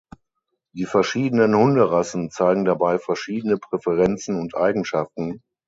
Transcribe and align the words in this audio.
Die 0.73 0.85
verschiedenen 0.85 1.55
Hunderassen 1.55 2.31
zeigen 2.31 2.65
dabei 2.65 2.97
verschiedene 2.97 3.57
Präferenzen 3.59 4.39
und 4.39 4.55
Eigenschaften. 4.55 5.43